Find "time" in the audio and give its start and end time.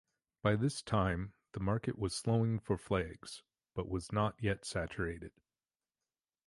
0.81-1.33